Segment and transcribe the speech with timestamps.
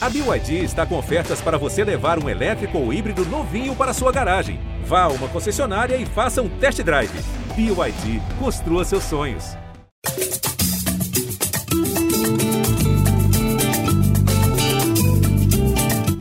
[0.00, 4.12] A BYD está com ofertas para você levar um elétrico ou híbrido novinho para sua
[4.12, 4.60] garagem.
[4.84, 7.10] Vá a uma concessionária e faça um test drive.
[7.56, 9.56] BYD, construa seus sonhos.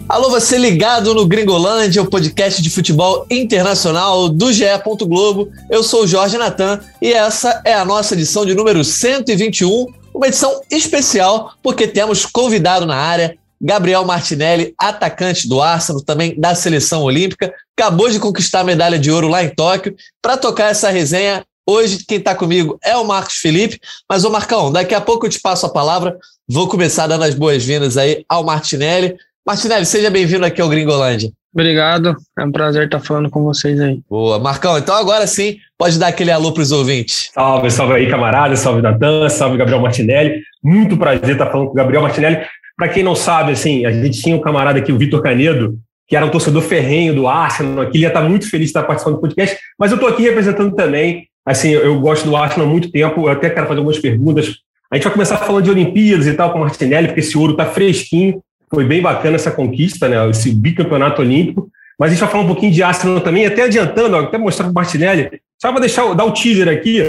[0.09, 4.65] Alô, você ligado no Gringolândia, o podcast de futebol internacional do GE.
[5.01, 5.51] Globo.
[5.69, 9.85] Eu sou o Jorge Natan e essa é a nossa edição de número 121,
[10.15, 16.53] uma edição especial porque temos convidado na área Gabriel Martinelli, atacante do Arsenal, também da
[16.55, 19.95] seleção olímpica, acabou de conquistar a medalha de ouro lá em Tóquio.
[20.21, 23.79] Para tocar essa resenha, hoje quem está comigo é o Marcos Felipe.
[24.09, 26.17] Mas, ô Marcão, daqui a pouco eu te passo a palavra.
[26.47, 29.15] Vou começar dando as boas-vindas aí ao Martinelli.
[29.45, 31.31] Martinelli, seja bem-vindo aqui ao Gringolândia.
[31.53, 33.99] Obrigado, é um prazer estar falando com vocês aí.
[34.07, 37.31] Boa, Marcão, então agora sim, pode dar aquele alô para os ouvintes.
[37.33, 40.43] Salve, salve aí, camarada, salve Natan, salve Gabriel Martinelli.
[40.63, 42.45] Muito prazer estar falando com o Gabriel Martinelli.
[42.77, 46.15] Para quem não sabe, assim, a gente tinha um camarada aqui, o Vitor Canedo, que
[46.15, 49.15] era um torcedor ferrenho do Arsenal, que ele ia estar muito feliz de estar participando
[49.15, 51.27] do podcast, mas eu estou aqui representando também.
[51.45, 54.57] Assim, eu gosto do Arsenal há muito tempo, eu até quero fazer algumas perguntas.
[54.91, 57.53] A gente vai começar falando de Olimpíadas e tal com o Martinelli, porque esse ouro
[57.53, 58.41] está fresquinho.
[58.69, 60.29] Foi bem bacana essa conquista, né?
[60.29, 61.69] Esse bicampeonato olímpico.
[61.99, 64.65] Mas a gente vai falar um pouquinho de Arsenal também, até adiantando, ó, até mostrar
[64.65, 65.29] para o Martinelli.
[65.59, 67.01] Só para deixar dar o teaser aqui,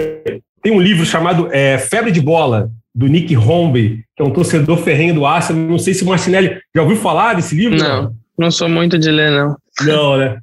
[0.61, 4.77] tem um livro chamado é, Febre de Bola, do Nick Hornby, que é um torcedor
[4.79, 5.63] ferrenho do Arsenal.
[5.63, 7.77] Não sei se o Martinelli já ouviu falar desse livro?
[7.77, 9.55] Não, não sou muito de ler, não.
[9.83, 10.37] Não, né?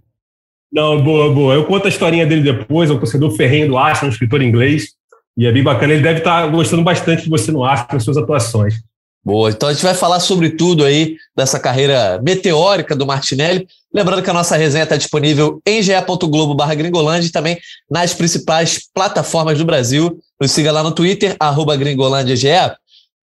[0.73, 1.55] Não, boa, boa.
[1.55, 4.93] Eu conto a historinha dele depois, é um torcedor ferrenho do Arsenal, um escritor inglês,
[5.37, 5.93] e é bem bacana.
[5.93, 8.83] Ele deve estar gostando bastante de você no Arsenal, das suas atuações.
[9.27, 13.67] Boa, então a gente vai falar sobre tudo aí dessa carreira meteórica do Martinelli.
[13.93, 17.59] Lembrando que a nossa resenha está disponível em ge.globo barra Gringolândia e também
[17.91, 20.17] nas principais plataformas do Brasil.
[20.41, 22.47] Nos siga lá no Twitter, arroba gringolândiage.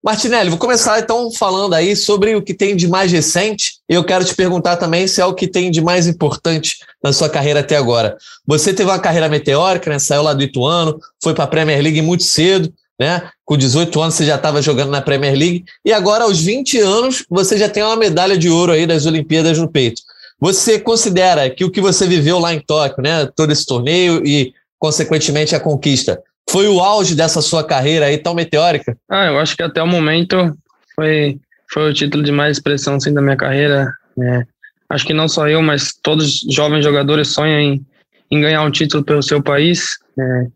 [0.03, 3.75] Martinelli, vou começar então falando aí sobre o que tem de mais recente.
[3.89, 7.13] E eu quero te perguntar também se é o que tem de mais importante na
[7.13, 8.17] sua carreira até agora.
[8.45, 10.01] Você teve uma carreira meteórica, né?
[10.01, 13.29] Saiu lá do Ituano, foi para a Premier League muito cedo, né?
[13.45, 17.25] Com 18 anos você já estava jogando na Premier League e agora aos 20 anos
[17.29, 20.03] você já tem uma medalha de ouro aí das Olimpíadas no peito.
[20.41, 24.53] Você considera que o que você viveu lá em Tóquio, né, todo esse torneio e
[24.79, 28.97] consequentemente a conquista, foi o auge dessa sua carreira aí tão meteórica?
[29.09, 30.57] Ah, eu acho que até o momento
[30.95, 31.39] foi
[31.73, 33.93] foi o título de mais expressão assim da minha carreira.
[34.17, 34.47] Né?
[34.89, 37.87] Acho que não só eu, mas todos os jovens jogadores sonham em,
[38.31, 39.99] em ganhar um título pelo seu país.
[40.17, 40.47] Né?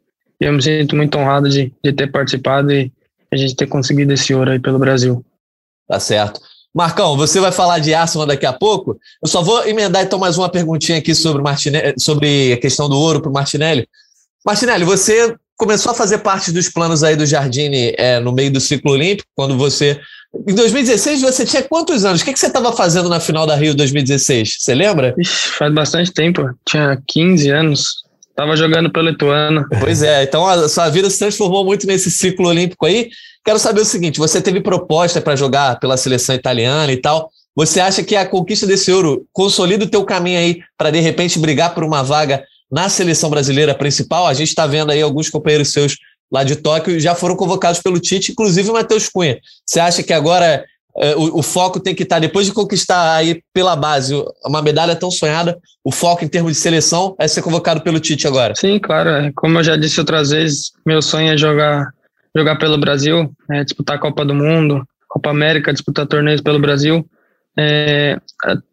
[0.40, 2.92] Eu me sinto muito honrado de, de ter participado e
[3.32, 5.24] a gente ter conseguido esse ouro aí pelo Brasil.
[5.86, 6.40] Tá certo.
[6.74, 8.98] Marcão, você vai falar de Arsenal daqui a pouco.
[9.22, 12.96] Eu só vou emendar então mais uma perguntinha aqui sobre, Martinelli, sobre a questão do
[12.96, 13.88] ouro para o Martinelli.
[14.44, 18.60] Martinelli, você começou a fazer parte dos planos aí do Jardine é, no meio do
[18.60, 20.00] ciclo olímpico, quando você.
[20.46, 22.20] Em 2016, você tinha quantos anos?
[22.20, 24.56] O que, que você estava fazendo na final da Rio 2016?
[24.60, 25.14] Você lembra?
[25.18, 26.48] Ixi, faz bastante tempo.
[26.66, 28.07] Tinha 15 anos.
[28.38, 29.66] Tava jogando pelo Ituano.
[29.80, 33.10] Pois é, então a sua vida se transformou muito nesse ciclo olímpico aí.
[33.44, 37.32] Quero saber o seguinte: você teve proposta para jogar pela seleção italiana e tal.
[37.56, 41.36] Você acha que a conquista desse ouro consolida o teu caminho aí para de repente
[41.36, 44.28] brigar por uma vaga na seleção brasileira principal?
[44.28, 45.96] A gente está vendo aí alguns companheiros seus
[46.32, 49.40] lá de Tóquio já foram convocados pelo Tite, inclusive o Matheus Cunha.
[49.66, 50.64] Você acha que agora
[51.00, 54.14] é, o, o, foco tem que estar, depois de conquistar aí pela base
[54.44, 58.26] uma medalha tão sonhada, o foco em termos de seleção é ser convocado pelo Tite
[58.26, 58.54] agora.
[58.56, 59.10] Sim, claro.
[59.10, 59.32] É.
[59.34, 61.88] Como eu já disse outras vezes, meu sonho é jogar,
[62.36, 67.08] jogar pelo Brasil, é disputar a Copa do Mundo, Copa América, disputar torneios pelo Brasil.
[67.56, 68.18] É,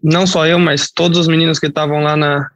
[0.04, 2.50] não só eu, mas todos os meninos que estavam lá na,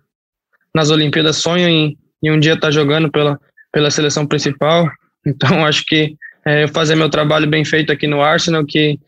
[0.74, 3.40] nas Olimpíadas sonham em, em um dia estar jogando pela,
[3.72, 4.90] pela seleção principal.
[5.26, 6.16] Então, acho que
[6.46, 9.00] é, fazer meu trabalho bem feito aqui no Arsenal, que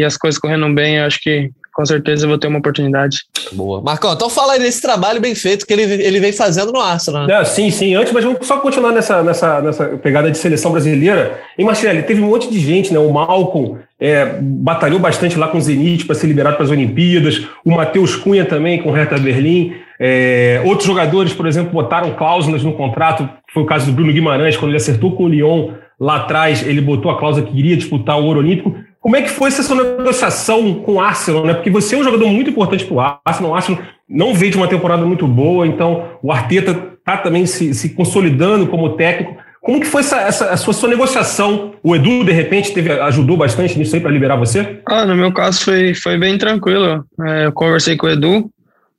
[0.00, 3.18] e as coisas correndo bem, eu acho que com certeza eu vou ter uma oportunidade.
[3.52, 3.80] Boa.
[3.82, 7.26] Marcão, então fala aí desse trabalho bem feito que ele, ele vem fazendo no Arsenal.
[7.26, 7.40] Né?
[7.40, 7.94] É, sim, sim.
[7.94, 11.38] Antes, mas vamos só continuar nessa, nessa, nessa pegada de seleção brasileira.
[11.58, 12.98] Em Martinelli, teve um monte de gente, né?
[12.98, 17.46] O Malcolm é, batalhou bastante lá com o Zenit para ser liberado para as Olimpíadas.
[17.64, 19.74] O Matheus Cunha também com o Hertha Berlim.
[19.98, 23.28] É, outros jogadores, por exemplo, botaram cláusulas no contrato.
[23.52, 26.80] Foi o caso do Bruno Guimarães, quando ele acertou com o Lyon lá atrás, ele
[26.80, 28.74] botou a cláusula que iria disputar o Ouro Olímpico.
[29.00, 31.54] Como é que foi essa sua negociação com o Arsenal, né?
[31.54, 33.52] Porque você é um jogador muito importante para o Arsenal.
[33.52, 37.72] O Arsenal não veio de uma temporada muito boa, então o Arteta está também se,
[37.72, 39.36] se, consolidando como técnico.
[39.62, 41.74] Como que foi essa, essa a sua, sua, negociação?
[41.82, 44.80] O Edu, de repente, teve, ajudou bastante nisso aí para liberar você?
[44.86, 47.04] Ah, no meu caso foi, foi bem tranquilo.
[47.26, 48.50] É, eu conversei com o Edu,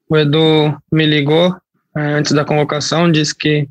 [0.09, 1.55] o Edu me ligou
[1.95, 3.67] é, antes da convocação, disse que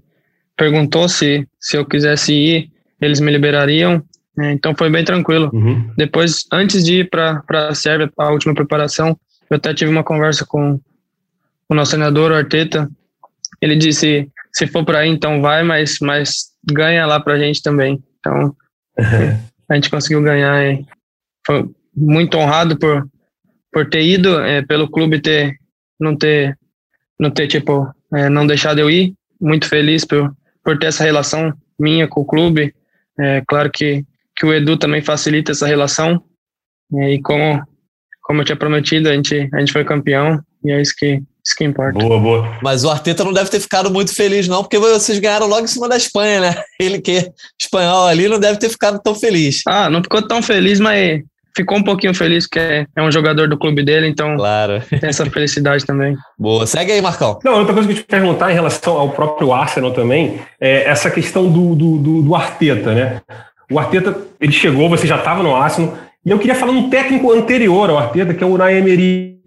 [0.56, 4.02] perguntou se, se eu quisesse ir, eles me liberariam.
[4.38, 5.50] É, então foi bem tranquilo.
[5.52, 5.92] Uhum.
[5.96, 9.18] Depois, antes de ir para a Sérvia, a última preparação,
[9.50, 10.80] eu até tive uma conversa com
[11.68, 12.88] o nosso treinador, o Arteta.
[13.60, 17.62] Ele disse: se for para aí, então vai, mas, mas ganha lá para a gente
[17.62, 18.02] também.
[18.18, 18.54] Então,
[19.68, 20.64] a gente conseguiu ganhar.
[20.64, 20.86] E
[21.46, 23.08] foi muito honrado por,
[23.72, 25.58] por ter ido, é, pelo clube ter
[25.98, 26.56] não ter
[27.18, 29.14] não ter tipo é, não deixado eu ir.
[29.40, 32.74] Muito feliz por por ter essa relação minha com o clube.
[33.18, 34.04] É, claro que
[34.40, 36.22] que o Edu também facilita essa relação.
[36.92, 37.62] E como
[38.22, 41.56] como eu tinha prometido, a gente a gente foi campeão e é isso que isso
[41.56, 41.98] que importa.
[41.98, 42.58] Boa, boa.
[42.62, 45.68] Mas o Arteta não deve ter ficado muito feliz, não, porque vocês ganharam logo em
[45.68, 46.62] cima da Espanha, né?
[46.80, 47.28] Ele que é
[47.60, 49.62] espanhol ali não deve ter ficado tão feliz.
[49.66, 51.22] Ah, não ficou tão feliz, mas
[51.56, 54.82] ficou um pouquinho feliz que é, é um jogador do clube dele, então claro.
[54.88, 56.16] tem essa felicidade também.
[56.38, 57.38] Boa, segue aí, Marcão.
[57.44, 61.10] Não, outra coisa que eu te perguntar em relação ao próprio Arsenal também é essa
[61.10, 63.20] questão do, do, do, do Arteta, né?
[63.70, 65.96] O Arteta, ele chegou, você já estava no Arsenal,
[66.26, 69.38] e eu queria falar um técnico anterior ao Arteta, que é o Unai Emery.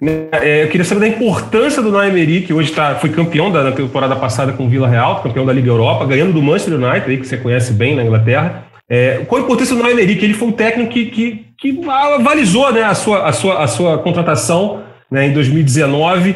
[0.00, 0.26] Né?
[0.32, 3.70] É, eu queria saber da importância do Unai Emery, que hoje tá, foi campeão da,
[3.70, 7.16] temporada passada com o Vila Real, campeão da Liga Europa, ganhando do Manchester United, aí,
[7.18, 8.64] que você conhece bem na Inglaterra.
[8.90, 10.16] É, qual a importância do Unai Emery?
[10.16, 13.66] Que ele foi um técnico que, que, que avalizou né, a, sua, a, sua, a
[13.68, 16.34] sua contratação né, em 2019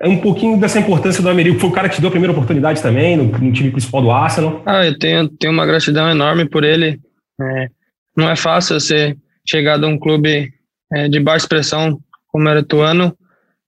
[0.00, 2.32] é um pouquinho dessa importância do Emery, foi o cara que te deu a primeira
[2.32, 4.62] oportunidade também no, no, time principal do Arsenal.
[4.66, 7.00] Ah, eu tenho, tenho uma gratidão enorme por ele.
[7.40, 7.68] É,
[8.16, 9.16] não é fácil você
[9.48, 10.52] chegar de um clube
[10.92, 11.98] é, de baixa expressão
[12.28, 13.16] como era Tuano,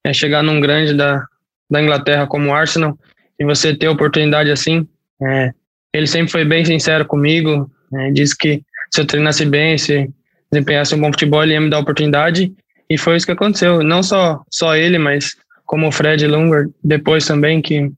[0.04, 1.25] é, chegar num grande da,
[1.70, 2.98] da Inglaterra como o Arsenal
[3.38, 4.86] e você ter oportunidade assim.
[5.22, 5.52] É,
[5.94, 10.10] ele sempre foi bem sincero comigo, é, disse que se eu treinasse bem, se
[10.50, 12.52] desempenhasse um bom futebol, ele ia me dar oportunidade
[12.90, 13.82] e foi isso que aconteceu.
[13.82, 15.36] Não só, só ele, mas
[15.68, 17.92] como o Fred Lunger, depois também, que,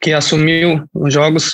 [0.00, 1.52] que assumiu os jogos.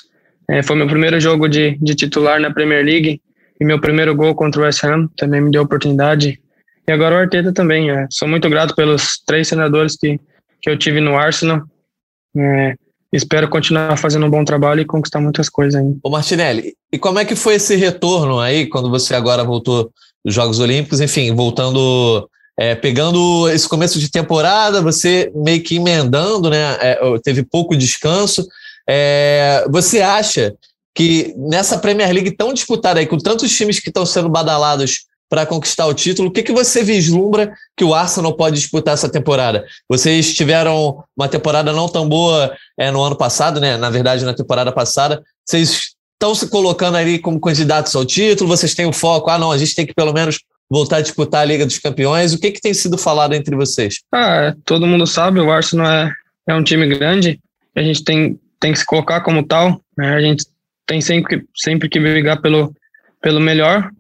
[0.49, 3.21] É, foi meu primeiro jogo de, de titular na Premier League
[3.61, 6.41] e meu primeiro gol contra o West Ham também me deu oportunidade.
[6.89, 7.91] E agora o Arteta também.
[7.91, 8.07] É.
[8.11, 10.19] Sou muito grato pelos três senadores que,
[10.63, 11.61] que eu tive no Arsenal.
[12.35, 12.75] É,
[13.13, 15.99] espero continuar fazendo um bom trabalho e conquistar muitas coisas ainda.
[16.03, 19.93] Ô Martinelli, e como é que foi esse retorno aí, quando você agora voltou
[20.25, 21.03] dos Jogos Olímpicos?
[21.03, 26.77] Enfim, voltando é, pegando esse começo de temporada, você meio que emendando, né?
[26.81, 28.47] É, teve pouco descanso.
[28.89, 30.55] É, você acha
[30.95, 35.47] que nessa Premier League tão disputada aí, com tantos times que estão sendo badalados para
[35.47, 39.65] conquistar o título, o que, que você vislumbra que o Arsenal pode disputar essa temporada?
[39.89, 43.79] Vocês tiveram uma temporada não tão boa é, no ano passado, né?
[43.79, 45.23] Na verdade, na temporada passada.
[45.47, 48.55] Vocês estão se colocando ali como candidatos ao título?
[48.55, 49.31] Vocês têm o foco?
[49.31, 50.39] Ah, não, a gente tem que pelo menos
[50.73, 52.33] voltar a disputar a Liga dos Campeões.
[52.33, 53.97] O que, que tem sido falado entre vocês?
[54.11, 56.11] Ah, todo mundo sabe, o Arsenal é,
[56.49, 57.39] é um time grande,
[57.77, 60.15] a gente tem, tem que se colocar como tal, né?
[60.15, 60.47] a gente
[60.87, 62.75] tem sempre, sempre que brigar pelo,
[63.21, 63.91] pelo melhor.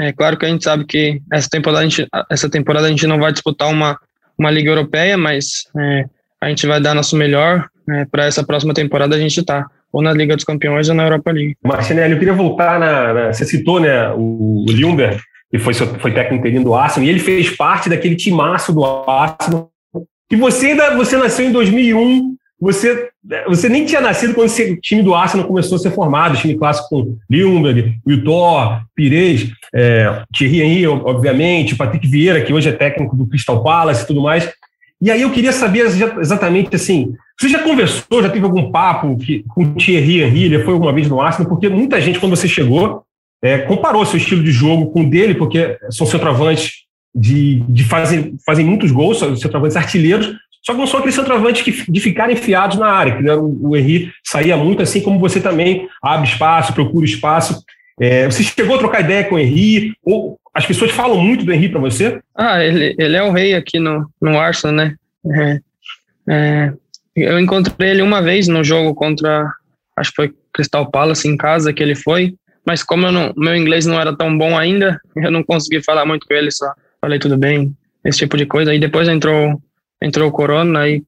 [0.00, 3.06] É claro que a gente sabe que essa temporada a gente, essa temporada a gente
[3.06, 3.98] não vai disputar uma,
[4.38, 6.06] uma Liga Europeia, mas é,
[6.40, 10.02] a gente vai dar nosso melhor né, para essa próxima temporada a gente tá ou
[10.02, 11.54] na Liga dos Campeões ou na Europa League.
[11.62, 15.20] Martinelli, eu queria voltar na, na você citou né, o, o Ljungberg,
[15.54, 19.70] que foi, foi técnico interino do Arsenal, e ele fez parte daquele timaço do Arsenal.
[20.28, 23.08] E você ainda você nasceu em 2001, você,
[23.46, 26.88] você nem tinha nascido quando o time do Arsenal começou a ser formado, time clássico
[26.88, 33.28] com Lundberg, Wiltor, Pires, é, Thierry Henry, obviamente, Patrick Vieira, que hoje é técnico do
[33.28, 34.50] Crystal Palace e tudo mais.
[35.00, 35.86] E aí eu queria saber
[36.18, 40.64] exatamente assim, você já conversou, já teve algum papo que, com o Thierry Henry, ele
[40.64, 43.04] foi alguma vez no Arsenal, porque muita gente, quando você chegou,
[43.44, 46.84] é, comparou seu estilo de jogo com o dele, porque são centroavantes
[47.14, 51.60] de, de fazem, fazem muitos gols, são centroavantes artilheiros, só que não são aqueles centroavantes
[51.60, 55.42] que, de ficar enfiados na área, que né, o, Henry saía muito, assim como você
[55.42, 57.62] também abre espaço, procura espaço.
[58.00, 59.92] É, você chegou a trocar ideia com o Henry?
[60.02, 62.18] Ou as pessoas falam muito do Henry para você?
[62.34, 64.94] Ah, ele, ele é o rei aqui no, no Arsenal, né?
[65.30, 65.60] É,
[66.30, 66.72] é,
[67.14, 69.52] eu encontrei ele uma vez no jogo contra,
[69.98, 72.34] acho que foi Crystal Palace em casa que ele foi
[72.66, 76.26] mas como não, meu inglês não era tão bom ainda, eu não consegui falar muito
[76.26, 78.70] com ele, só falei tudo bem, esse tipo de coisa.
[78.70, 79.60] Aí depois entrou,
[80.02, 81.02] entrou o corona, aí,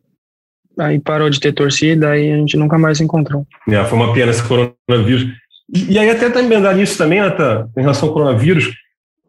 [0.78, 3.46] aí parou de ter torcida, aí a gente nunca mais se encontrou.
[3.68, 5.32] É, foi uma pena esse coronavírus.
[5.75, 8.72] E, aí até tá emendar nisso também, Natan, em relação ao coronavírus,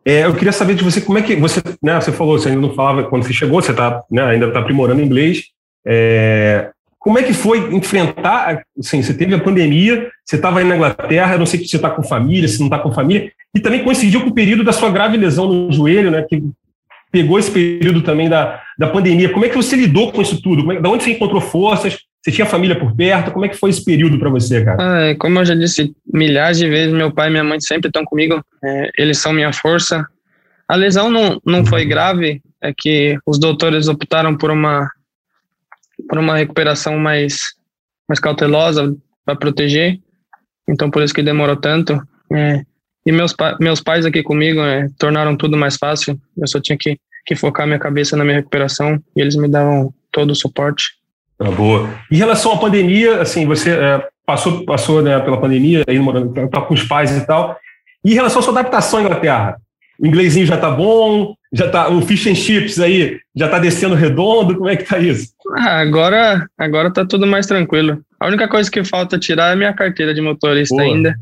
[0.05, 2.61] é, eu queria saber de você como é que você, né, você falou, você ainda
[2.61, 5.45] não falava quando você chegou, você tá, né, ainda está aprimorando inglês.
[5.85, 6.71] É,
[7.07, 8.63] como é que foi enfrentar?
[8.77, 11.89] Assim, você teve a pandemia, você estava aí na Inglaterra, não sei se você está
[11.89, 14.91] com família, se não está com família, e também coincidiu com o período da sua
[14.91, 16.25] grave lesão no joelho, né?
[16.27, 16.43] Que
[17.09, 19.29] pegou esse período também da, da pandemia.
[19.29, 20.69] Como é que você lidou com isso tudo?
[20.69, 21.97] É, da onde você encontrou forças?
[22.21, 23.31] Você tinha família por perto?
[23.31, 24.77] Como é que foi esse período para você, cara?
[24.77, 28.03] Ah, como eu já disse milhares de vezes, meu pai e minha mãe sempre estão
[28.03, 28.43] comigo.
[28.61, 30.05] É, eles são minha força.
[30.67, 34.89] A lesão não, não foi grave, é que os doutores optaram por uma
[36.07, 37.39] por uma recuperação mais
[38.07, 39.99] mais cautelosa para proteger.
[40.69, 42.01] Então por isso que demorou tanto.
[42.31, 42.61] É,
[43.05, 46.19] e meus, meus pais aqui comigo é, tornaram tudo mais fácil.
[46.37, 49.93] Eu só tinha que, que focar minha cabeça na minha recuperação e eles me davam
[50.11, 50.83] todo o suporte.
[51.39, 51.89] Ah, boa.
[52.11, 56.61] Em relação à pandemia, assim, você é, passou, passou né, pela pandemia, aí morando tá
[56.61, 57.57] com os pais e tal.
[58.03, 59.57] E em relação à sua adaptação à Inglaterra,
[59.99, 63.95] o inglesinho já tá bom, já tá o fish and chips aí já tá descendo
[63.95, 65.31] redondo, como é que tá isso?
[65.55, 68.01] Ah, agora, agora tá tudo mais tranquilo.
[68.19, 70.85] A única coisa que falta tirar é minha carteira de motorista boa.
[70.85, 71.15] ainda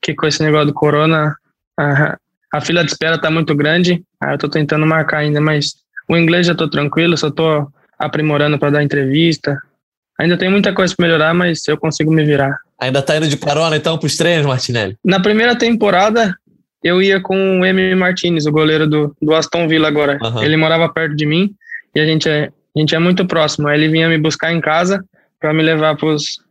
[0.00, 1.36] que com esse negócio do corona,
[1.78, 2.16] a,
[2.52, 5.74] a fila de espera tá muito grande, aí eu tô tentando marcar ainda, mas
[6.08, 9.58] o inglês já tô tranquilo, só tô aprimorando para dar entrevista.
[10.18, 12.58] Ainda tem muita coisa para melhorar, mas eu consigo me virar.
[12.80, 14.96] Ainda tá indo de carona então pros treinos, Martinelli?
[15.04, 16.34] Na primeira temporada,
[16.82, 17.94] eu ia com o M.
[17.94, 20.18] Martinez, o goleiro do, do Aston Villa agora.
[20.22, 20.42] Uhum.
[20.42, 21.54] Ele morava perto de mim
[21.94, 23.68] e a gente é, a gente é muito próximo.
[23.68, 25.04] Aí ele vinha me buscar em casa
[25.40, 26.42] para me levar pros,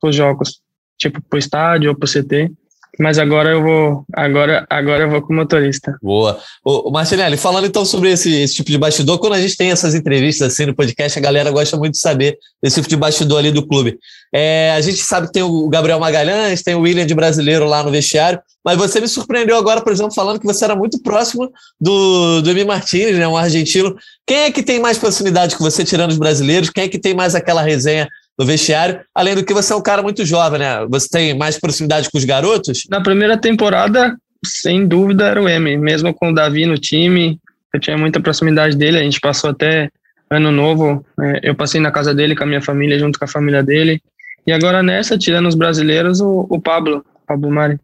[0.00, 0.60] pros jogos,
[0.98, 2.52] tipo pro estádio ou pro CT.
[2.98, 5.96] Mas agora eu vou, agora, agora eu vou com motorista.
[6.02, 6.38] Boa.
[6.64, 9.94] O, Martinelli, falando então sobre esse, esse, tipo de bastidor, quando a gente tem essas
[9.94, 13.50] entrevistas assim no podcast, a galera gosta muito de saber desse tipo de bastidor ali
[13.50, 13.98] do clube.
[14.32, 17.82] É, a gente sabe que tem o Gabriel Magalhães, tem o William de brasileiro lá
[17.82, 21.52] no vestiário, mas você me surpreendeu agora, por exemplo, falando que você era muito próximo
[21.80, 23.94] do, do Emi Martins, né, um argentino.
[24.26, 26.70] Quem é que tem mais proximidade com você, tirando os brasileiros?
[26.70, 29.82] Quem é que tem mais aquela resenha no vestiário, além do que você é um
[29.82, 30.84] cara muito jovem, né?
[30.90, 32.82] Você tem mais proximidade com os garotos?
[32.90, 37.38] Na primeira temporada, sem dúvida, era o M, mesmo com o Davi no time,
[37.72, 39.90] eu tinha muita proximidade dele, a gente passou até
[40.30, 43.28] ano novo, é, eu passei na casa dele com a minha família, junto com a
[43.28, 44.02] família dele,
[44.46, 47.78] e agora nessa, tirando os brasileiros, o, o Pablo, Pablo Mari.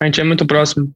[0.00, 0.90] A gente é muito próximo.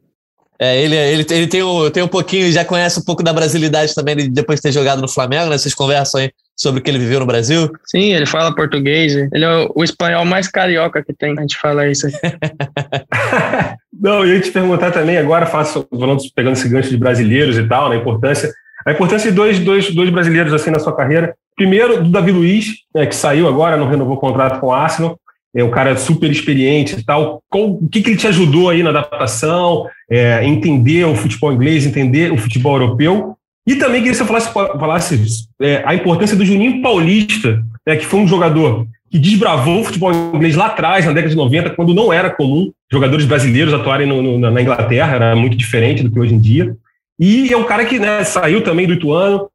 [0.59, 3.95] É, ele, ele, ele tem, um, tem um pouquinho, já conhece um pouco da brasilidade
[3.95, 5.57] também, depois de ter jogado no Flamengo, né?
[5.57, 7.73] Vocês conversam aí sobre o que ele viveu no Brasil?
[7.87, 9.15] Sim, ele fala português.
[9.33, 12.07] Ele é o, espanhol mais carioca que tem, a gente fala isso.
[13.99, 17.67] Não, eu ia te perguntar também agora, faço, falando, pegando esse gancho de brasileiros e
[17.67, 18.53] tal, na né, importância,
[18.87, 21.35] a importância de dois, dois, dois brasileiros assim na sua carreira.
[21.57, 25.19] Primeiro, do Davi Luiz, né, que saiu agora, não renovou o contrato com o Arsenal,
[25.55, 27.43] é um cara super experiente e tal.
[27.49, 31.87] Qual, o que, que ele te ajudou aí na adaptação, é, entender o futebol inglês,
[31.87, 33.37] entender o futebol europeu?
[33.67, 38.07] E também queria que você falasse, falasse é, a importância do Juninho Paulista, né, que
[38.07, 41.93] foi um jogador que desbravou o futebol inglês lá atrás, na década de 90, quando
[41.93, 46.19] não era comum jogadores brasileiros atuarem no, no, na Inglaterra, era muito diferente do que
[46.19, 46.77] hoje em dia.
[47.19, 49.49] E é um cara que né, saiu também do Ituano,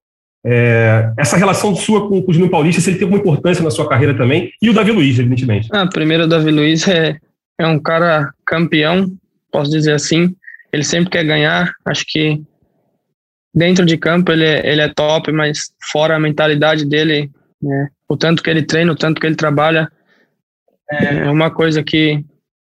[0.45, 3.71] é, essa relação sua com, com, o Juninho Paulista, se ele teve uma importância na
[3.71, 5.67] sua carreira também, e o Davi Luiz, evidentemente.
[5.71, 7.17] Ah, primeiro, o Davi Luiz é,
[7.59, 9.11] é um cara campeão,
[9.51, 10.35] posso dizer assim.
[10.71, 11.71] Ele sempre quer ganhar.
[11.85, 12.41] Acho que
[13.55, 17.31] dentro de campo ele é, ele é top, mas fora a mentalidade dele,
[17.61, 19.89] né, o tanto que ele treina, o tanto que ele trabalha,
[20.91, 22.23] é uma coisa que,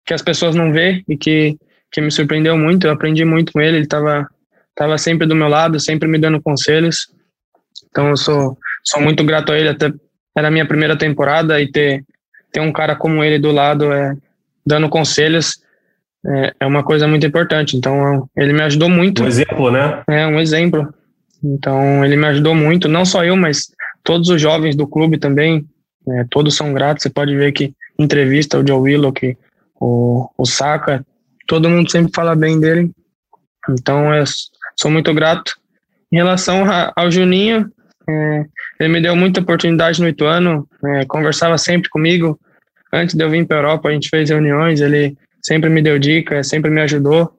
[0.06, 1.58] que as pessoas não vê e que,
[1.92, 2.86] que me surpreendeu muito.
[2.86, 3.78] Eu aprendi muito com ele.
[3.78, 4.28] Ele estava
[4.76, 7.08] tava sempre do meu lado, sempre me dando conselhos.
[7.90, 9.92] Então eu sou, sou muito grato a ele, até
[10.36, 12.04] era a minha primeira temporada e ter,
[12.52, 14.16] ter um cara como ele do lado, é,
[14.66, 15.62] dando conselhos,
[16.26, 17.78] é, é uma coisa muito importante.
[17.78, 19.24] Então ele me ajudou muito.
[19.24, 20.04] Um exemplo, né?
[20.10, 20.94] É, um exemplo.
[21.44, 23.68] Então ele me ajudou muito, não só eu, mas
[24.04, 25.66] todos os jovens do clube também,
[26.08, 27.04] é, todos são gratos.
[27.04, 29.38] Você pode ver que entrevista o Joe Willow, que
[29.80, 31.06] o, o Saka,
[31.48, 32.92] todo mundo sempre fala bem dele.
[33.70, 34.24] Então eu
[34.80, 35.56] sou muito grato.
[36.12, 36.64] Em relação
[36.96, 37.70] ao Juninho,
[38.08, 38.46] é,
[38.80, 42.40] ele me deu muita oportunidade no Ituano, é, conversava sempre comigo.
[42.92, 46.00] Antes de eu vir para a Europa, a gente fez reuniões, ele sempre me deu
[46.00, 47.32] dicas, sempre me ajudou,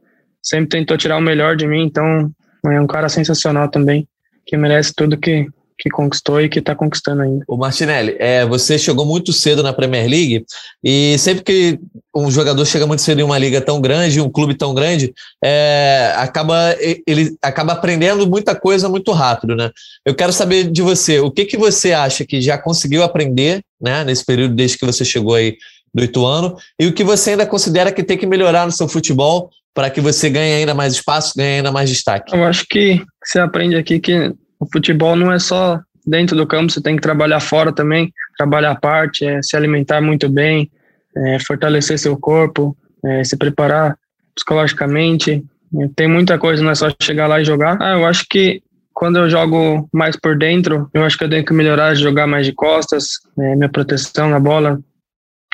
[0.43, 1.85] sempre tentou tirar o melhor de mim.
[1.85, 2.31] Então,
[2.67, 4.07] é um cara sensacional também,
[4.47, 5.47] que merece tudo que,
[5.79, 7.45] que conquistou e que está conquistando ainda.
[7.49, 10.45] O Martinelli, é, você chegou muito cedo na Premier League
[10.83, 11.81] e sempre que
[12.15, 16.13] um jogador chega muito cedo em uma liga tão grande, um clube tão grande, é,
[16.17, 19.71] acaba ele acaba aprendendo muita coisa muito rápido, né?
[20.05, 24.05] Eu quero saber de você, o que que você acha que já conseguiu aprender, né,
[24.05, 25.57] nesse período desde que você chegou aí
[25.95, 29.51] do Ituano e o que você ainda considera que tem que melhorar no seu futebol
[29.73, 32.35] para que você ganhe ainda mais espaço, ganhe ainda mais destaque?
[32.35, 36.73] Eu acho que você aprende aqui que o futebol não é só dentro do campo,
[36.73, 40.71] você tem que trabalhar fora também, trabalhar a parte, é, se alimentar muito bem,
[41.17, 43.97] é, fortalecer seu corpo, é, se preparar
[44.35, 45.43] psicologicamente.
[45.81, 47.79] É, tem muita coisa, não é só chegar lá e jogar.
[47.81, 51.45] Ah, eu acho que quando eu jogo mais por dentro, eu acho que eu tenho
[51.45, 53.05] que melhorar, jogar mais de costas,
[53.37, 54.79] né, minha proteção na bola,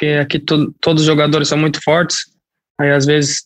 [0.00, 2.21] porque aqui to, todos os jogadores são muito fortes,
[2.80, 3.42] aí às vezes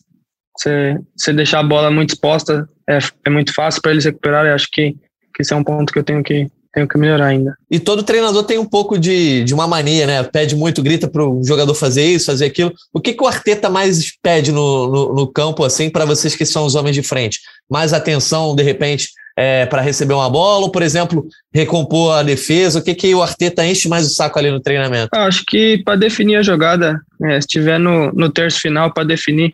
[0.57, 4.93] você deixar a bola muito exposta é, é muito fácil para eles recuperarem, acho que,
[5.33, 7.57] que esse é um ponto que eu tenho que, tenho que melhorar ainda.
[7.69, 10.23] E todo treinador tem um pouco de, de uma mania, né?
[10.23, 12.73] Pede muito, grita para o jogador fazer isso, fazer aquilo.
[12.93, 16.45] O que, que o Arteta mais pede no, no, no campo, assim, para vocês que
[16.45, 17.41] são os homens de frente?
[17.69, 22.79] Mais atenção, de repente, é, para receber uma bola, ou, por exemplo, recompor a defesa?
[22.79, 25.09] O que, que o Arteta enche mais o saco ali no treinamento?
[25.13, 29.03] Ah, acho que para definir a jogada, é, se estiver no, no terço final para
[29.03, 29.53] definir,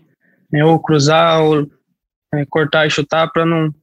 [0.54, 1.68] é, ou cruzar, ou
[2.34, 3.74] é, cortar e chutar para não,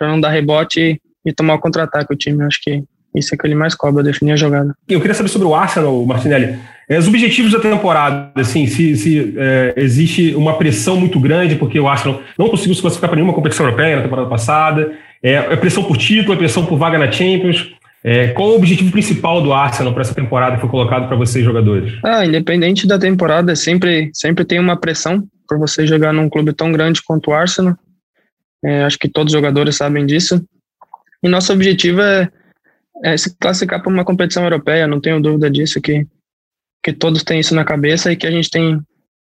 [0.00, 2.44] não dar rebote e, e tomar o contra-ataque o time.
[2.44, 2.82] Acho que
[3.14, 4.74] isso é que ele mais cobra, definir a jogada.
[4.88, 6.58] Eu queria saber sobre o Arsenal, Martinelli.
[6.88, 11.78] É, os objetivos da temporada, assim, se, se é, existe uma pressão muito grande, porque
[11.78, 15.56] o Arsenal não conseguiu se classificar para nenhuma competição europeia na temporada passada, é, é
[15.56, 17.72] pressão por título, é pressão por vaga na Champions.
[18.04, 21.44] É, qual o objetivo principal do Arsenal para essa temporada que foi colocado para vocês,
[21.44, 21.92] jogadores?
[22.04, 26.72] Ah, independente da temporada, sempre, sempre tem uma pressão por você jogar num clube tão
[26.72, 27.76] grande quanto o Arsenal.
[28.64, 30.44] É, acho que todos os jogadores sabem disso.
[31.22, 32.28] E nosso objetivo é,
[33.04, 36.04] é se classificar para uma competição europeia, não tenho dúvida disso, que,
[36.82, 38.80] que todos têm isso na cabeça e que a gente tem,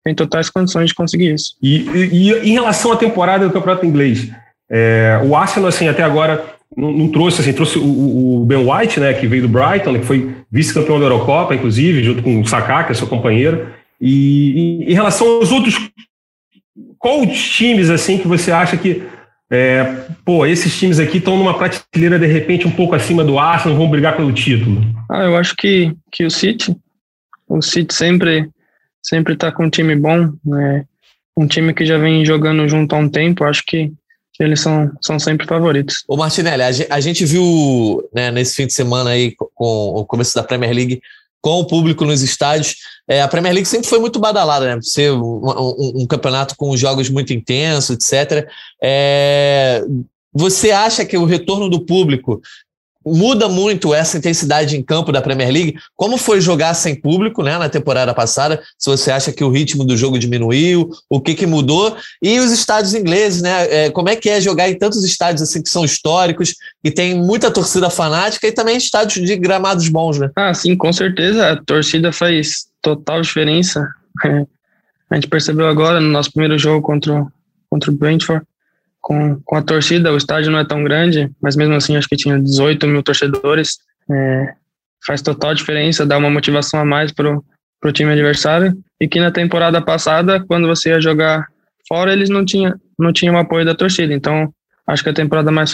[0.05, 1.57] tem totais condições de conseguir isso.
[1.63, 4.31] E, e, e em relação à temporada do Campeonato Inglês,
[4.71, 6.45] é, o Arsenal, assim, até agora
[6.77, 9.99] não, não trouxe, assim, trouxe o, o, Ben White, né, que veio do Brighton, né,
[10.01, 13.69] que foi vice-campeão da Eurocopa, inclusive, junto com o Saka, que é seu companheiro.
[14.01, 15.91] E, e em relação aos outros,
[16.99, 19.03] qual os times, assim, que você acha que,
[19.51, 19.85] é,
[20.25, 23.89] pô, esses times aqui estão numa prateleira, de repente, um pouco acima do Arsenal, vão
[23.89, 24.83] brigar pelo título?
[25.11, 26.77] Ah, eu acho que, que o City,
[27.49, 28.51] o City sempre
[29.07, 30.85] sempre está com um time bom, né,
[31.37, 33.93] um time que já vem jogando junto há um tempo, acho que
[34.41, 36.05] eles são, são sempre favoritos.
[36.09, 40.43] Ô Martinelli, a gente viu né, nesse fim de semana aí com o começo da
[40.43, 41.01] Premier League
[41.41, 42.77] com o público nos estádios.
[43.09, 44.81] É, a Premier League sempre foi muito badalada, né?
[44.83, 48.49] Ser um, um, um campeonato com jogos muito intensos, etc.
[48.83, 49.85] É,
[50.33, 52.41] você acha que o retorno do público
[53.07, 55.77] muda muito essa intensidade em campo da Premier League.
[55.95, 58.61] Como foi jogar sem público né, na temporada passada?
[58.77, 61.97] Se você acha que o ritmo do jogo diminuiu, o que, que mudou?
[62.21, 63.87] E os estádios ingleses, né?
[63.87, 67.15] É, como é que é jogar em tantos estádios assim que são históricos, que tem
[67.15, 70.31] muita torcida fanática e também estádios de gramados bons, né?
[70.35, 71.53] Ah, sim, com certeza.
[71.53, 73.87] A torcida faz total diferença.
[75.09, 77.25] A gente percebeu agora no nosso primeiro jogo contra,
[77.71, 78.45] contra o Brentford
[79.07, 82.17] com, com a torcida, o estádio não é tão grande, mas mesmo assim acho que
[82.17, 83.79] tinha 18 mil torcedores.
[84.11, 84.55] É,
[85.07, 88.77] faz total diferença, dá uma motivação a mais para o time adversário.
[89.01, 91.47] E que na temporada passada, quando você ia jogar
[91.87, 94.13] fora, eles não tinham não tinham apoio da torcida.
[94.13, 94.53] Então,
[94.85, 95.73] acho que a temporada mais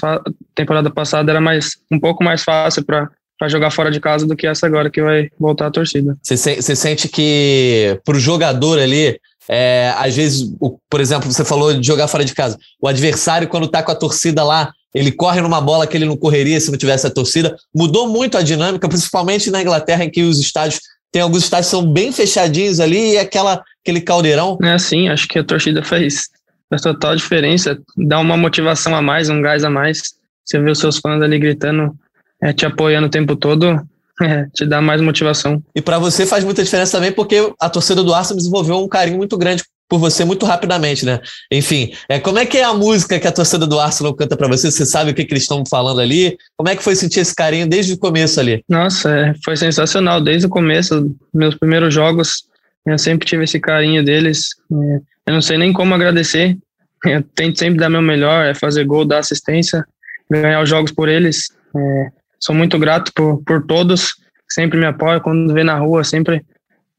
[0.55, 4.37] temporada passada era mais um pouco mais fácil para para jogar fora de casa do
[4.37, 6.19] que essa agora que vai voltar a torcida.
[6.23, 11.45] Você, você sente que para o jogador ali é, às vezes, o, por exemplo, você
[11.45, 12.59] falou de jogar fora de casa.
[12.81, 16.17] O adversário, quando está com a torcida lá, ele corre numa bola que ele não
[16.17, 17.57] correria se não tivesse a torcida.
[17.75, 20.81] Mudou muito a dinâmica, principalmente na Inglaterra, em que os estádios
[21.13, 24.57] tem alguns estádios que são bem fechadinhos ali e aquela, aquele caldeirão.
[24.63, 26.31] É assim, acho que a torcida faz,
[26.71, 30.01] faz total diferença, dá uma motivação a mais, um gás a mais.
[30.43, 31.95] Você vê os seus fãs ali gritando,
[32.43, 33.79] é, te apoiando o tempo todo,
[34.23, 35.63] é, te dá mais motivação.
[35.75, 39.19] E para você faz muita diferença também, porque a torcida do Arsenal desenvolveu um carinho
[39.19, 41.21] muito grande por você muito rapidamente, né?
[41.53, 44.49] Enfim, é, como é que é a música que a torcida do Arsenal canta para
[44.49, 44.71] você?
[44.71, 46.39] Você sabe o que, que eles estão falando ali?
[46.57, 48.65] Como é que foi sentir esse carinho desde o começo ali?
[48.67, 50.19] Nossa, é, foi sensacional.
[50.19, 52.45] Desde o começo, meus primeiros jogos,
[52.87, 54.49] eu sempre tive esse carinho deles.
[54.73, 56.57] É, eu não sei nem como agradecer.
[57.05, 59.85] Eu tento sempre dar meu melhor, é fazer gol, dar assistência,
[60.31, 61.51] ganhar os jogos por eles.
[61.77, 62.07] É,
[62.43, 64.17] sou muito grato por, por todos,
[64.51, 66.45] sempre me apoiam quando vê na rua, sempre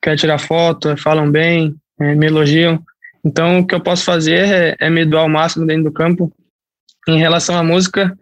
[0.02, 2.82] quer tirar foto, falam bem, é, me elogiam.
[3.26, 6.32] Então, o que eu posso fazer é, é, me doar ao máximo dentro do campo.
[7.08, 8.18] Em relação à música,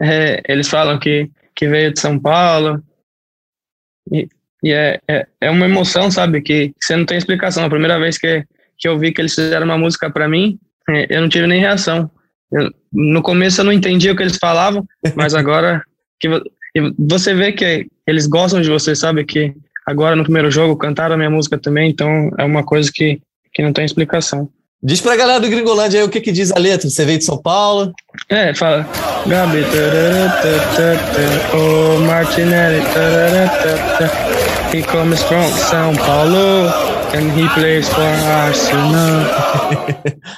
[0.00, 2.82] é, eles falam que, que veio de São Paulo,
[4.12, 4.28] e,
[4.62, 7.64] e é, é, é, uma emoção, sabe, que, que, você não tem explicação.
[7.64, 8.44] A primeira vez que,
[8.78, 11.60] que eu vi que eles fizeram uma música para mim, é, eu não tive nem
[11.60, 12.10] reação.
[12.50, 15.82] Eu, no começo eu não entendia o que eles falavam, mas agora
[16.28, 19.24] que você vê que eles gostam de você, sabe?
[19.24, 19.54] Que
[19.86, 23.20] agora no primeiro jogo cantaram a minha música também, então é uma coisa que,
[23.52, 24.48] que não tem explicação.
[24.82, 26.90] Diz pra galera do Gringolândia aí o que, que diz a letra.
[26.90, 27.90] Você veio de São Paulo?
[28.28, 28.86] É, fala.
[29.26, 29.64] Gabi,
[31.54, 32.82] o Martinelli,
[34.74, 36.68] he comes from São Paulo
[37.14, 39.24] and he plays for Arsenal.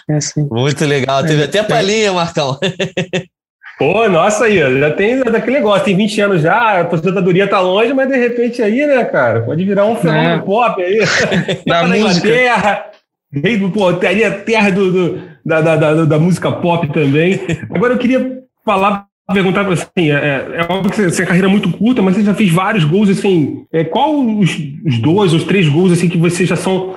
[0.08, 0.46] É assim.
[0.48, 1.24] Muito legal.
[1.24, 2.58] Teve é, até a palhinha, Marcão.
[3.78, 7.92] Pô, nossa aí, já tem daquele negócio, tem 20 anos já, a aposentadoria tá longe,
[7.92, 10.38] mas de repente aí, né, cara, pode virar um fenômeno é.
[10.38, 10.98] pop aí.
[11.66, 12.26] Da tá música.
[12.26, 12.86] Inglaterra,
[13.30, 17.38] rei do, pô, teria terra do, do da, da, da, da, música pop também.
[17.70, 21.70] Agora eu queria falar, perguntar assim, é, é óbvio que você, a carreira é muito
[21.70, 25.68] curta, mas você já fez vários gols, assim, é, qual os, os dois, os três
[25.68, 26.94] gols, assim, que você já são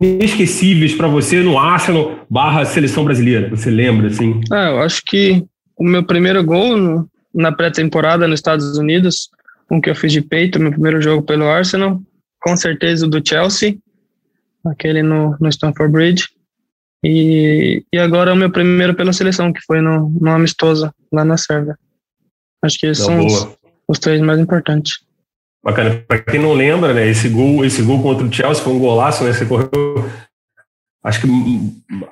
[0.00, 3.48] inesquecíveis para você no Arsenal barra seleção brasileira?
[3.50, 4.38] Você lembra, assim?
[4.52, 5.44] Ah, eu acho que
[5.80, 9.30] o meu primeiro gol no, na pré-temporada nos Estados Unidos,
[9.70, 11.98] um que eu fiz de peito, meu primeiro jogo pelo Arsenal,
[12.38, 13.78] com certeza o do Chelsea,
[14.66, 16.28] aquele no, no Stamford Bridge.
[17.02, 21.38] E, e agora o meu primeiro pela seleção, que foi no, no amistoso lá na
[21.38, 21.78] Sérvia.
[22.62, 23.48] Acho que esses são os,
[23.88, 25.00] os, três mais importantes.
[25.64, 26.04] Bacana.
[26.06, 29.24] Para quem não lembra, né, esse gol, esse gol contra o Chelsea foi um golaço,
[29.24, 29.32] né?
[29.32, 29.70] Você correu
[31.02, 31.28] acho que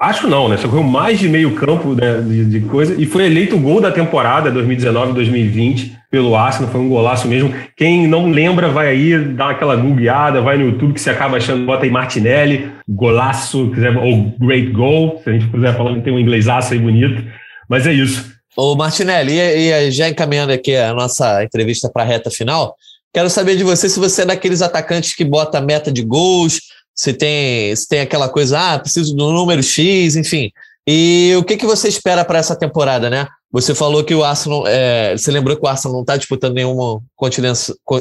[0.00, 0.56] acho não, né?
[0.56, 3.80] Você correu mais de meio campo né, de, de, coisa e foi eleito o gol
[3.80, 7.54] da temporada 2019-2020 pelo Arsenal, foi um golaço mesmo.
[7.76, 11.66] Quem não lembra vai aí dar aquela googleada, vai no YouTube que você acaba achando,
[11.66, 16.18] bota aí Martinelli, golaço, quiser, ou great goal, se a gente quiser falar, tem um
[16.18, 17.22] inglesaço aí bonito.
[17.68, 18.32] Mas é isso.
[18.56, 22.74] Ô Martinelli, e, e já encaminhando aqui a nossa entrevista para a reta final,
[23.12, 26.58] quero saber de você se você é daqueles atacantes que bota meta de gols,
[26.98, 30.50] se tem, se tem aquela coisa, ah, preciso do número X, enfim.
[30.84, 33.28] E o que, que você espera para essa temporada, né?
[33.52, 37.00] Você falou que o Arsenal, é, você lembrou que o Arsenal não está disputando nenhuma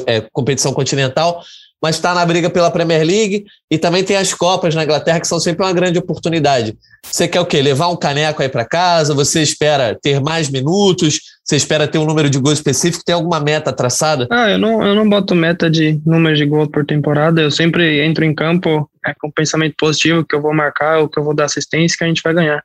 [0.04, 1.40] é, competição continental,
[1.82, 5.28] mas está na briga pela Premier League e também tem as Copas na Inglaterra, que
[5.28, 6.76] são sempre uma grande oportunidade.
[7.04, 7.62] Você quer o quê?
[7.62, 9.14] Levar um caneco aí para casa?
[9.14, 11.20] Você espera ter mais minutos?
[11.44, 13.04] Você espera ter um número de gols específico?
[13.04, 14.26] Tem alguma meta traçada?
[14.30, 17.40] Ah, eu não, eu não boto meta de número de gols por temporada.
[17.40, 21.18] Eu sempre entro em campo é, com pensamento positivo, que eu vou marcar, ou que
[21.18, 22.62] eu vou dar assistência, que a gente vai ganhar.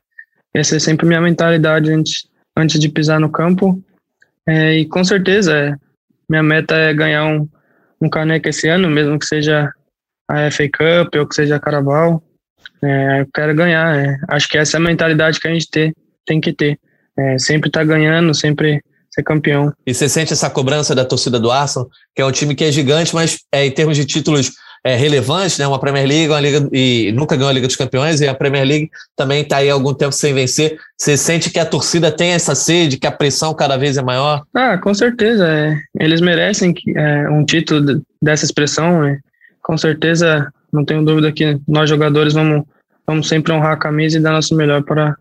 [0.52, 3.80] Essa é sempre minha mentalidade antes, antes de pisar no campo.
[4.46, 5.74] É, e com certeza, é,
[6.28, 7.48] minha meta é ganhar um,
[8.04, 9.72] um caneco esse ano, mesmo que seja
[10.28, 12.22] a FA Cup ou que seja a Carabao.
[12.82, 13.96] É, eu quero ganhar.
[13.96, 14.16] É.
[14.28, 15.94] Acho que essa é a mentalidade que a gente ter,
[16.26, 16.78] tem que ter.
[17.18, 19.72] É, sempre estar tá ganhando, sempre ser campeão.
[19.86, 22.72] E você sente essa cobrança da torcida do Arsenal, que é um time que é
[22.72, 24.52] gigante, mas é, em termos de títulos
[24.84, 25.66] é, relevantes, né?
[25.66, 28.66] Uma Premier League, uma Liga e nunca ganhou a Liga dos Campeões e a Premier
[28.66, 30.78] League também está aí há algum tempo sem vencer.
[30.96, 34.42] Você sente que a torcida tem essa sede, que a pressão cada vez é maior?
[34.54, 35.48] Ah, com certeza.
[35.48, 35.74] É.
[35.98, 39.02] Eles merecem que, é, um título dessa expressão.
[39.04, 39.18] É.
[39.62, 42.64] Com certeza, não tenho dúvida que nós jogadores vamos,
[43.06, 45.16] vamos sempre honrar a camisa e dar nosso melhor para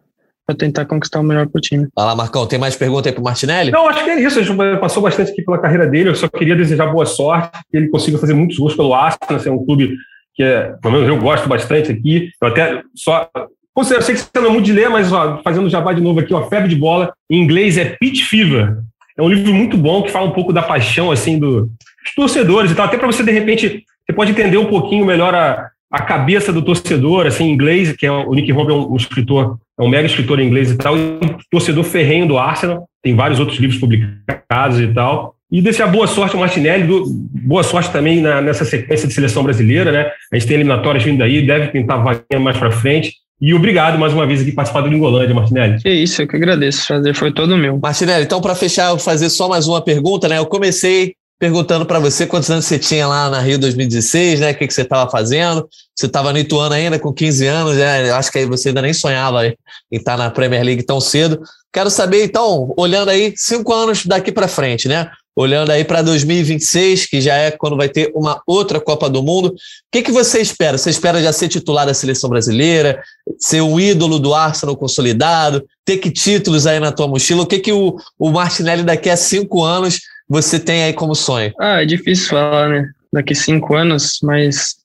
[0.46, 1.88] para tentar conquistar o melhor para o time.
[1.96, 3.72] Vai lá, Marcão, tem mais pergunta aí para o Martinelli?
[3.72, 4.40] Não, acho que é isso.
[4.40, 6.10] A gente passou bastante aqui pela carreira dele.
[6.10, 9.42] Eu só queria desejar boa sorte, que ele consiga fazer muitos gols pelo Arsenal.
[9.46, 9.96] É um clube
[10.36, 12.30] que, é, pelo menos, eu gosto bastante aqui.
[12.42, 13.30] Eu até só.
[13.76, 16.20] Eu sei que você não é muito de ler, mas ó, fazendo jabá de novo
[16.20, 18.78] aqui, ó, Febre de Bola, em inglês é Pitch Fever.
[19.18, 22.72] É um livro muito bom que fala um pouco da paixão assim do, dos torcedores
[22.72, 22.86] e tal.
[22.86, 26.62] Até para você, de repente, você pode entender um pouquinho melhor a, a cabeça do
[26.62, 29.90] torcedor, assim, em inglês, que é o Nick Robb é um, um, escritor, é um
[29.90, 33.60] mega escritor em inglês e tal, e um torcedor ferrenho do Arsenal, tem vários outros
[33.60, 35.36] livros publicados e tal.
[35.52, 39.44] E desejar boa sorte ao Martinelli, do, boa sorte também na, nessa sequência de seleção
[39.44, 40.12] brasileira, né?
[40.32, 43.14] A gente tem eliminatórias vindo aí, deve tentar vaguinha mais para frente.
[43.40, 45.82] E obrigado mais uma vez aqui participar do Lingolândia, Martinelli.
[45.82, 46.88] Que isso, eu que agradeço.
[46.88, 47.78] Fazer foi todo meu.
[47.78, 50.38] Martinelli, então para fechar, eu vou fazer só mais uma pergunta, né?
[50.40, 54.52] Eu comecei perguntando para você quantos anos você tinha lá na Rio 2016, né?
[54.52, 55.68] O que, que você estava fazendo?
[55.96, 58.12] Você estava no Ituano ainda com 15 anos, né?
[58.12, 59.56] Acho que aí você ainda nem sonhava em
[59.92, 61.42] estar na Premier League tão cedo.
[61.74, 65.10] Quero saber, então, olhando aí cinco anos daqui para frente, né?
[65.36, 69.48] Olhando aí para 2026, que já é quando vai ter uma outra Copa do Mundo,
[69.48, 69.54] o
[69.92, 70.78] que, que você espera?
[70.78, 73.02] Você espera já ser titular da seleção brasileira,
[73.40, 77.42] ser um ídolo do Arsenal consolidado, ter que títulos aí na tua mochila?
[77.42, 81.54] O que, que o, o Martinelli daqui a cinco anos você tem aí como sonho?
[81.60, 82.90] Ah, é difícil falar, né?
[83.12, 84.76] Daqui cinco anos, mas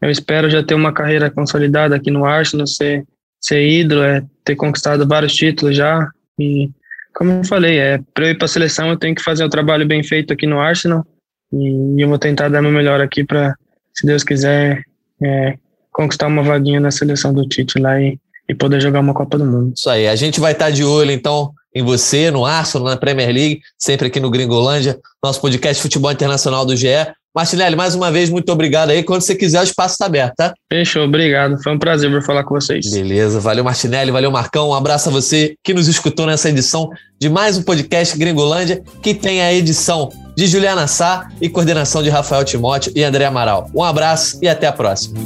[0.00, 3.04] eu espero já ter uma carreira consolidada aqui no Arsenal, ser,
[3.40, 6.08] ser ídolo, é, ter conquistado vários títulos já.
[6.38, 6.70] E,
[7.14, 9.48] como eu falei, é, para eu ir para a seleção, eu tenho que fazer um
[9.48, 11.04] trabalho bem feito aqui no Arsenal.
[11.52, 13.54] E, eu vou tentar dar meu melhor aqui para,
[13.94, 14.84] se Deus quiser,
[15.22, 15.54] é,
[15.90, 19.44] conquistar uma vaguinha na seleção do Tite lá e, e poder jogar uma Copa do
[19.44, 19.72] Mundo.
[19.76, 20.06] Isso aí.
[20.06, 24.08] A gente vai estar de olho, então, em você, no Arsenal, na Premier League, sempre
[24.08, 26.88] aqui no Gringolândia, nosso podcast Futebol Internacional do GE.
[27.34, 29.04] Martinelli, mais uma vez, muito obrigado aí.
[29.04, 30.52] Quando você quiser, o espaço está aberto, tá?
[30.72, 31.62] Fechou, obrigado.
[31.62, 32.90] Foi um prazer vir falar com vocês.
[32.90, 34.70] Beleza, valeu Martinelli, valeu Marcão.
[34.70, 39.14] Um abraço a você que nos escutou nessa edição de mais um podcast Gringolândia, que
[39.14, 43.70] tem a edição de Juliana Sá e coordenação de Rafael Timóteo e André Amaral.
[43.72, 45.16] Um abraço e até a próxima.